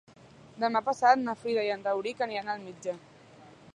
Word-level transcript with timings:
Demà 0.63 0.79
passat 0.87 1.21
na 1.27 1.35
Frida 1.41 1.65
i 1.67 1.71
en 1.75 1.85
Rauric 1.89 2.25
aniran 2.27 2.51
al 2.55 2.65
metge. 2.67 2.97